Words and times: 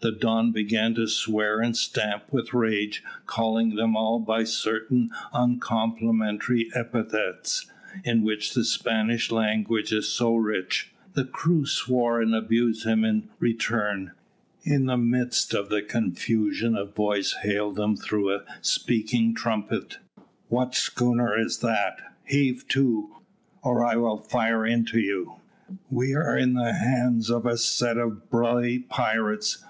The 0.00 0.12
Don 0.12 0.52
began 0.52 0.94
to 0.96 1.08
swear 1.08 1.60
and 1.60 1.76
stamp 1.76 2.24
with 2.32 2.54
rage, 2.54 3.02
calling 3.26 3.74
them 3.74 3.96
all 3.96 4.18
by 4.18 4.44
certain 4.44 5.10
uncomplimentary 5.34 6.70
epithets, 6.74 7.70
in 8.04 8.22
which 8.22 8.54
the 8.54 8.64
Spanish 8.64 9.30
language 9.30 9.92
is 9.92 10.08
so 10.08 10.36
rich. 10.36 10.92
The 11.14 11.24
crew 11.24 11.66
swore 11.66 12.20
and 12.22 12.34
abused 12.34 12.86
him 12.86 13.04
in 13.04 13.28
return. 13.38 14.12
In 14.64 14.86
the 14.86 14.96
midst 14.98 15.52
of 15.54 15.70
the 15.70 15.82
confusion 15.82 16.76
a 16.76 16.84
voice 16.84 17.36
hailed 17.42 17.76
them 17.76 17.96
through 17.96 18.34
a 18.34 18.42
speaking 18.60 19.34
trumpet. 19.34 19.98
"What 20.48 20.74
schooner 20.74 21.36
is 21.38 21.58
that? 21.58 22.00
Heave 22.24 22.68
to, 22.68 23.16
or 23.62 23.84
I 23.84 23.96
will 23.96 24.18
fire 24.18 24.64
into 24.64 25.00
you." 25.00 25.36
"We 25.90 26.14
are 26.14 26.36
in 26.36 26.54
the 26.54 26.74
hands 26.74 27.28
of 27.30 27.44
a 27.44 27.56
set 27.58 27.96
of 27.98 28.30
bloody 28.30 28.78
pirates. 28.78 29.62